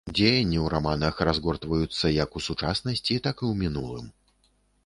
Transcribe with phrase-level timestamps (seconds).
[0.17, 4.13] Дзеянні ў раманах разгортваюцца як ў сучаснасці, так і ў мінулым.